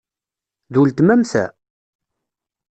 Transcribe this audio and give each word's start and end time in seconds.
D 0.73 0.75
uletma-m 0.79 1.23
ta? 1.31 1.45